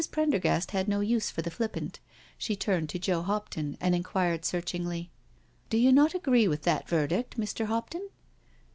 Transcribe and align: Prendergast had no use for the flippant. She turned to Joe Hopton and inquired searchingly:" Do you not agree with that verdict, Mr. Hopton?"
Prendergast 0.09 0.71
had 0.71 0.87
no 0.87 1.01
use 1.01 1.29
for 1.29 1.43
the 1.43 1.51
flippant. 1.51 1.99
She 2.35 2.55
turned 2.55 2.89
to 2.89 2.97
Joe 2.97 3.21
Hopton 3.21 3.77
and 3.79 3.93
inquired 3.93 4.45
searchingly:" 4.45 5.11
Do 5.69 5.77
you 5.77 5.91
not 5.91 6.15
agree 6.15 6.47
with 6.47 6.63
that 6.63 6.89
verdict, 6.89 7.39
Mr. 7.39 7.65
Hopton?" 7.65 8.09